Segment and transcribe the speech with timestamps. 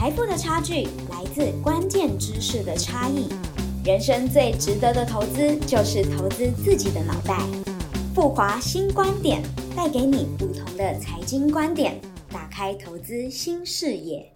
[0.00, 3.28] 财富的差距来自关键知识的差异。
[3.84, 7.38] 人生最值得的投资就是投资自己的脑袋。
[8.14, 9.42] 富华新观点
[9.76, 12.00] 带给你不同的财经观点，
[12.30, 14.32] 打开投资新视野。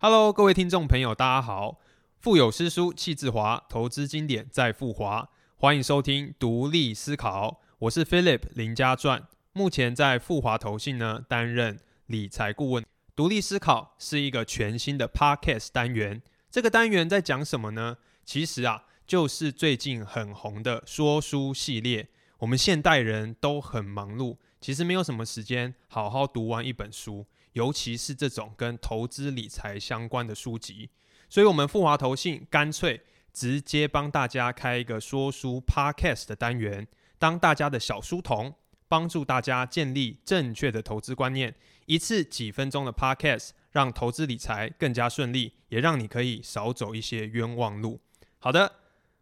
[0.00, 1.78] Hello，各位听众朋友，大家好！
[2.18, 7.60] 腹有诗书气自华，投资经典在富华，欢迎收听独立思考。
[7.78, 12.84] 我是 Philip 林家传，目前在富华投信呢担任理财顾问。
[13.18, 16.22] 独立思考是一个全新的 Podcast 单元，
[16.52, 17.96] 这个单元在讲什么呢？
[18.24, 22.10] 其实啊，就是最近很红的说书系列。
[22.38, 27.26] 我们现代人都很忙碌，其实没有什么时间好好读完一本书。
[27.54, 30.88] 尤其是这种跟投资理财相关的书籍，
[31.28, 33.00] 所以我们富华投信干脆
[33.32, 36.86] 直接帮大家开一个说书 podcast 的单元，
[37.18, 38.54] 当大家的小书童，
[38.88, 41.54] 帮助大家建立正确的投资观念。
[41.86, 48.00] 一次几分钟的 podcast，让投资理财更加顺利，也让你可以少走一些冤枉路。
[48.38, 48.72] 好的，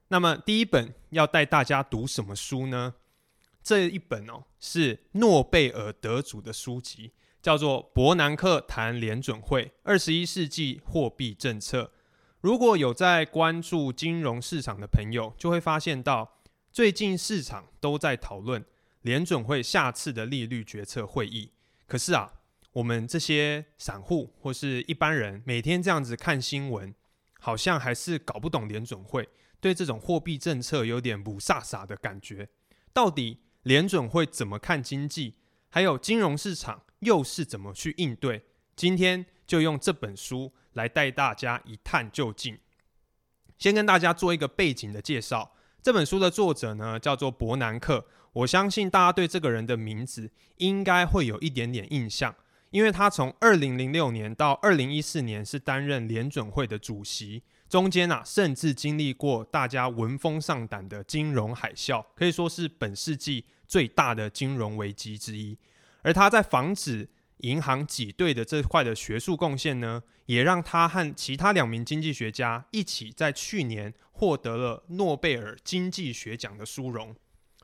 [0.09, 2.95] 那么第一本要带大家读什么书呢？
[3.63, 7.13] 这一本哦是诺贝尔得主的书籍。
[7.43, 11.93] 叫做伯南克谈联准会二十一世纪货币政策。
[12.41, 16.41] 如果有在关注金融市场的朋友，就会发现到
[16.73, 18.65] 最近市场都在讨论
[19.07, 21.53] 联准会下次的利率决策会议。
[21.87, 22.41] 可是啊，
[22.73, 26.93] 我们这些散户或是一般人每天这样子看新闻，
[27.39, 29.29] 好像还是搞不懂联准会
[29.61, 32.49] 对这种货币政策有点不飒飒的感觉。
[32.93, 35.37] 到底联准会怎么看经济？
[35.69, 36.83] 还有金融市场？
[37.01, 38.43] 又是怎么去应对？
[38.75, 42.59] 今天就用这本书来带大家一探究竟。
[43.57, 45.53] 先跟大家做一个背景的介绍。
[45.81, 48.09] 这本书的作者呢，叫做伯南克。
[48.37, 52.35] 我相信大家对这个人的名字应该会有一点点印象，
[52.69, 65.57] 因为他从二零零六年到二零一四年是担任联准会的主席，中间啊，甚至经历过大家闻风丧胆的金融海啸，可以说是本世纪最大的金融危机之一。
[66.03, 77.17] 而他在防止银行挤兑的这块的学术贡献呢，也让他和其他两名经济学家一起在去年获得了诺贝尔经济学奖的殊荣。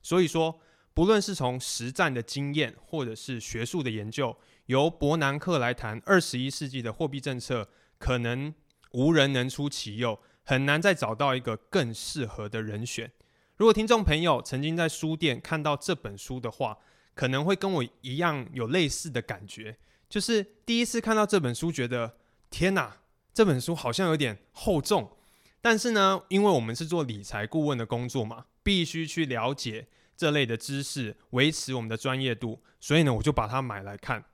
[0.02, 0.60] 所以说，
[0.92, 4.36] 不论是从实战的经验，或者是学术的研究，
[4.66, 7.68] 由伯南克来谈二十一世纪的货币政策，
[7.98, 8.52] 可能
[8.92, 13.10] 无人能出其右，很难再找到一个更适合的人选。
[13.56, 16.78] 如果听众朋友曾经在书店看到这本书的话，
[17.14, 19.76] 可能会跟我一样有类似的感觉，
[20.08, 22.16] 就是第一次看到这本书，觉得
[22.50, 23.02] 天哪，
[23.32, 25.16] 这本书好像有点厚重。
[25.62, 34.24] 但是呢，因为我们是做理财顾问的工作嘛，必须去了解这类的知识，维持我们的专业度，所以呢，我就把它买来看。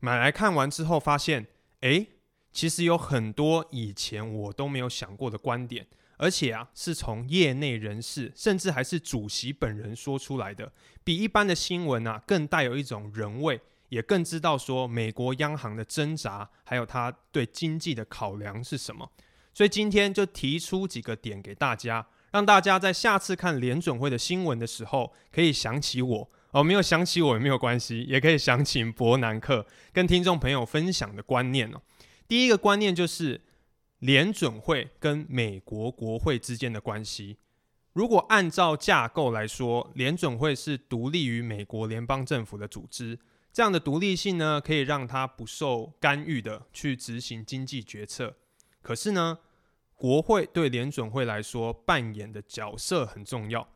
[0.00, 1.46] 买来看完之后，发现，
[1.80, 2.08] 诶，
[2.52, 5.86] 其实有很多以前我都没有想过的观点。
[6.18, 10.72] 而且啊，是从业内人士，甚至还是主席本人说出来的，
[11.02, 19.10] 比一般的新闻啊更带有一种人味，也更知道说美国央行的挣扎，还有他对经济的考量是什么。
[19.52, 31.80] 所以今天就提出几个点给大家，让大家在下次看联准会的新闻的时候，可以想起我哦，没有想起我也没有关系，也可以想起伯南克跟听众朋友分享的观念哦。
[32.26, 33.42] 第一个观念就是。
[34.02, 37.36] 联准会跟美国国会之间的关系，
[37.92, 43.16] 如果按照架构来说，联准会是独立于美国联邦政府的组织，
[43.52, 48.34] 这样的独立性呢，可以让它不受干预的去执行经济决策。
[48.82, 49.38] 可是呢，
[49.94, 53.66] 国会对联准会来说扮演的角色很重要，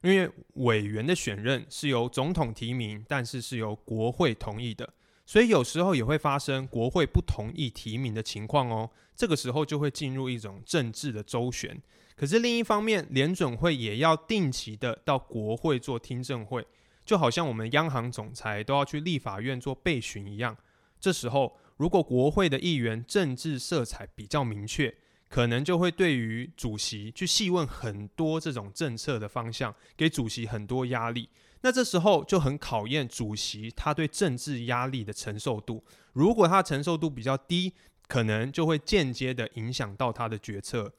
[0.00, 4.94] 因为委员的选任是由总统提名，但是是由国会同意的。
[5.26, 11.80] 所以有时候也会发生国会不同意提名的情况哦，这个时候就会进入一种政治的周旋。
[12.14, 16.66] 可是另一方面，联准会也要定期的到国会做听证会，
[17.04, 20.56] 就好像我们央行总裁都要去立法院做备询一样。
[21.04, 24.96] 这时候，如果国会的议员政治色彩比较明确，
[25.28, 31.28] 可能就会对于主席去细问很多这种政策的方向，给主席很多压力。
[31.60, 35.84] 那这时候就很考验主席他对政治压力的承受度。
[36.14, 37.74] 如果他承受度比较低，
[38.08, 40.90] 可能就会间接的影响到他的决策。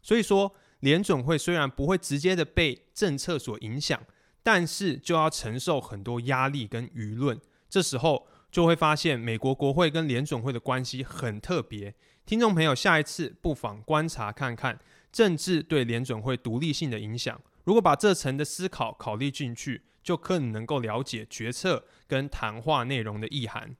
[0.00, 4.02] 所以说，联准会虽然不会直接的被政策所影响，
[4.42, 7.38] 但是就要承受很多压力跟舆论。
[7.68, 11.94] 这时候就会发现，美国国会跟联准会的关系很特别。
[12.26, 14.78] 听众朋友，下一次不妨观察看看
[15.10, 17.40] 政治对联准会独立性的影响。
[17.64, 23.76] 如果把这层的思考考虑进去，就更能够了解决策跟谈话内容的意涵。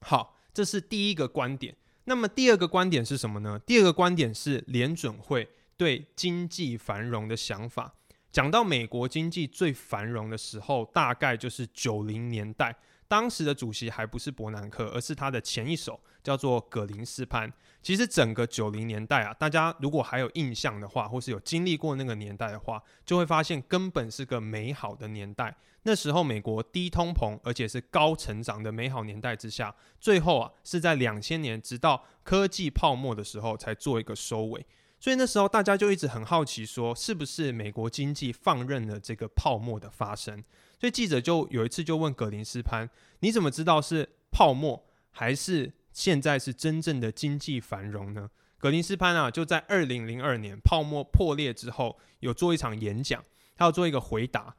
[0.00, 1.76] 好，这是第一个观点。
[2.04, 3.58] 那么第二个观点是什么呢？
[3.60, 7.94] 第二个观点是联准会对经济繁荣的想法。
[8.30, 12.76] 讲到美国经济最繁荣的时候，大概就是九零年代。
[13.06, 17.52] 当时的主席还不是伯南克，而是他的前一手，叫做葛林斯潘。
[17.82, 25.54] 其实整个九零年代啊，大家如果还有印象的话，或是有经历过那个年代的话，就会发现根本是个美好的年代。
[25.82, 34.64] 那时候美国低通膨，而且是高成长的美好年代之下，最后啊是在两千年直到科技泡沫的时候才做一个收尾。
[34.98, 40.42] 所以那时候大家就一直很好奇，说是不是美国经济放任了这个泡沫的发生？
[40.78, 42.88] 所以记者就有一次就问格林斯潘
[43.20, 53.22] ：“你怎么知道是泡沫还是现在是真正的经济繁荣呢？”格林斯潘啊，就在二零零二年泡沫破裂之后，有做一场演讲，
[53.54, 54.56] 他要做一个回答。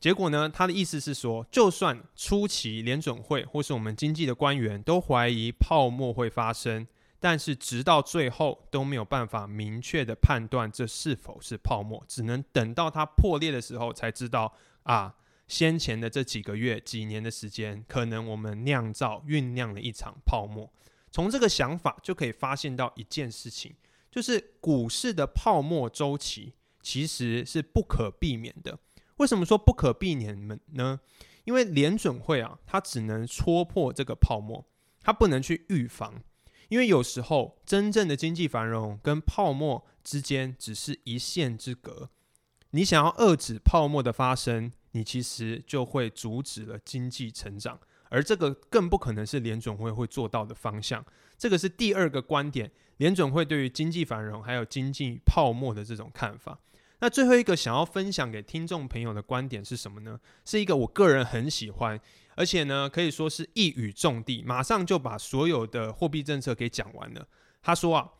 [0.00, 6.86] 结果呢，他的意思是说，就算初期联准会或是我们经济的官员都怀疑泡沫会发生，
[7.20, 14.54] 但是直到最后都没有办法明确的判断这是否是泡沫，只能等到它破裂的时候才知道
[14.84, 15.14] 啊。
[15.48, 20.72] 先前的这几个月、几年的时间，可能我们酿造、酝酿了一场泡沫。
[21.12, 23.74] 从这个想法就可以发现到一件事情，
[24.10, 28.78] 就是股市的泡沫周期其实是不可避免的。
[29.18, 31.00] 为什么说不可避免呢？
[31.44, 34.66] 因为联准会啊，它只能戳破这个泡沫，
[35.00, 36.22] 它不能去预防。
[36.68, 42.10] 因为有时候真正的经济繁荣跟泡沫之间只是一线之隔。
[42.70, 44.72] 你想要遏制泡沫的发生。
[44.96, 47.78] 你其实就会阻止了经济成长，
[48.08, 51.04] 而这个更不可能是联准会会做到的方向。
[51.36, 56.58] 这个是第二个观点，联准会对于经济繁荣还有经济泡沫的这种看法。
[57.00, 60.18] 那最后一个想要分享给听众朋友的观点是什么呢？
[60.46, 62.00] 是一个我个人很喜欢，
[62.36, 67.28] 而且呢可以说是一语中的，马上就把所有的货币政策给讲完了。
[67.60, 68.12] 他说啊，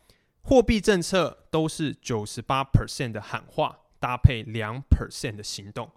[0.43, 5.89] 货币政策都是九十八 percent 的喊话搭配两 percent 的行动。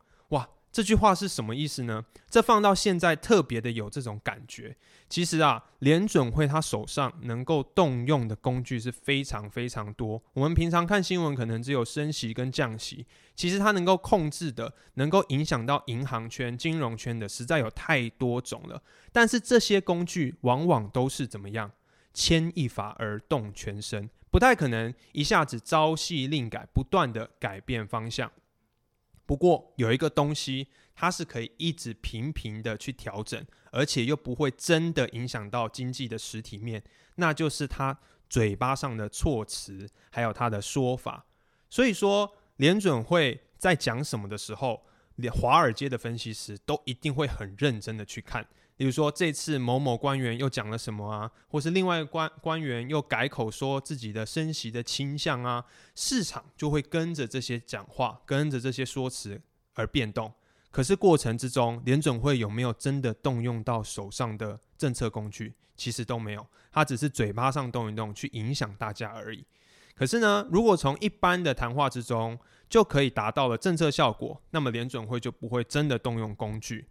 [0.73, 2.05] 这句话是什么意思呢？
[2.29, 4.77] 这放到现在特别的有这种感觉。
[5.09, 10.23] 其实啊，联准会他手上能够动用的工具是非常非常多。
[10.33, 18.81] 我们平常看新闻可能只有升息跟降息，其实它能够控制的、能够影响到银行圈、金融圈的，实在有太多种了。
[19.11, 21.73] 但是这些工具往往都是怎么样？
[22.15, 28.31] 牵一发而动全身，不太可能一下子朝夕令改，不断的改变方向。
[29.31, 36.83] 不过有一个东西，它是可以一直频频的去调整，而且又不会真的影响到经济的实体面，
[37.15, 37.97] 那就是他
[38.29, 41.27] 嘴巴上的措辞，还有他的说法。
[41.69, 44.85] 所以说，联准会在讲什么的时候，
[45.15, 48.45] 连华尔街的分析师都一定会很认真的去看。
[48.81, 55.63] 比如说这次某某官员又讲了什么啊，或是另外一个官官员又改口说自己的升息的倾向啊，
[55.95, 59.39] 市场就会跟着这些讲话，跟着这些说辞
[59.75, 60.33] 而变动。
[60.71, 65.53] 可是过程之中，联准会有没有真的动用到手上的政策工具？
[65.77, 69.45] 其实都没有，他只是嘴巴上动一动，去影响大家而已。
[69.95, 72.39] 可是呢，如果从一般的谈话之中
[72.71, 76.89] 就可以达到了政策效果，那么联准会就不会真的动用工具。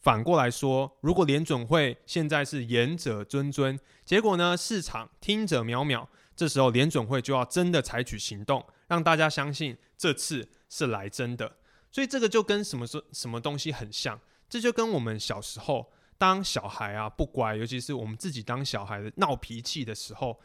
[0.00, 11.56] 反过来说，如果联准会现在是言者谆谆，结果呢市场听者渺渺，这时候联准会就要真的采取行动，让大家相信这次是来真的。
[11.92, 20.40] 所以这个就跟什么说什么东西很像，这就跟我们小时候当小孩啊不乖，尤其是我们自己当小孩的闹脾气的时候，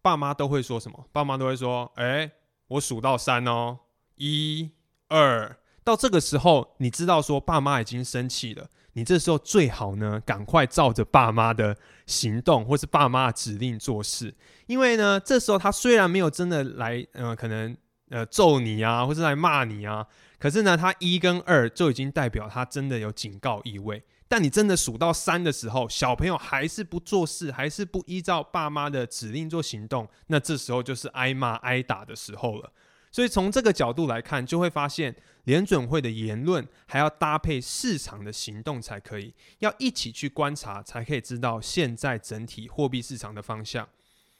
[0.00, 1.08] 爸妈都会说什么？
[1.10, 2.30] 爸妈都会说：“哎，
[2.68, 3.80] 我数到三哦，
[4.14, 4.70] 一、
[5.08, 11.76] 二。”到这个时候，你知道说爸妈已经生气了，你这时候最好呢，赶快照着爸妈的
[12.06, 14.34] 行动或是爸妈的指令做事，
[14.66, 17.76] 因为呢，这时候他虽然没有真的来，呃，可能
[18.10, 20.04] 呃揍你啊，或是来骂你啊，
[20.40, 24.02] 可是呢，他一跟二就已经代表他真的有警告意味。
[24.26, 32.72] 但你真的数到三的时候，小朋友还是不做事，还是不依照爸妈的指令做行动，那这时候就是挨骂挨打的时候了。
[33.12, 35.14] 所以从这个角度来看，就会发现
[35.46, 43.88] 联准会的言论还要搭配市场的行动才可以，要一起去观察，才可以知道现在整体货币市场的方向。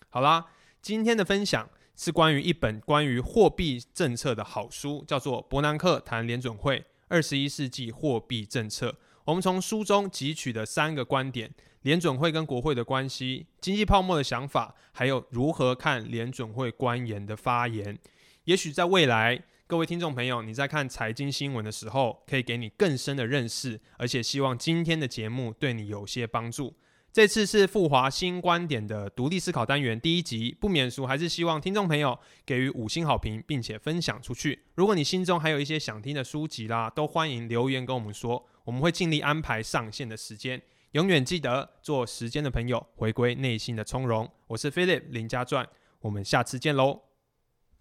[0.09, 0.47] 好啦，
[0.83, 8.91] 今天的分享是关于一本关于货币政策的好书，叫做《伯南克谈联准会二十一世纪货币政策》。
[9.25, 17.97] 我们从书中汲取的三个观点：联准会跟国会的关系、经济泡沫的想法，还有如何看联准会官员的发言。
[18.45, 26.73] 也许在未来，各位听众朋友，你在看财经新闻的时候，可以给你更深的认识，而且希望今天的节目对你有些帮助。
[27.13, 34.57] 这次是富华新观点的独立思考单元第一集，不免俗，还是希望听众朋友给予五星好评，并且分享出去。
[34.77, 40.63] 如果你心中还有一些想听的书籍啦，都欢迎留言跟我们说，我们会尽力安排上线的时间。
[40.93, 44.31] 永远记得做时间的朋友，回归内心的从容。
[44.47, 45.69] 我是 Philip 林家传，
[46.03, 47.01] 我们下次见喽。